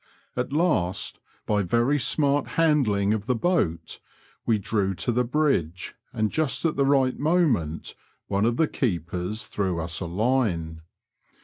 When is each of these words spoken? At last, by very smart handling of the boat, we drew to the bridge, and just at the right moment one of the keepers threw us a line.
At 0.35 0.51
last, 0.51 1.19
by 1.45 1.61
very 1.61 1.99
smart 1.99 2.47
handling 2.57 3.13
of 3.13 3.27
the 3.27 3.35
boat, 3.35 3.99
we 4.47 4.57
drew 4.57 4.95
to 4.95 5.11
the 5.11 5.23
bridge, 5.23 5.93
and 6.11 6.31
just 6.31 6.65
at 6.65 6.75
the 6.75 6.87
right 6.87 7.19
moment 7.19 7.93
one 8.25 8.47
of 8.47 8.57
the 8.57 8.67
keepers 8.67 9.43
threw 9.43 9.79
us 9.79 9.99
a 9.99 10.07
line. 10.07 10.81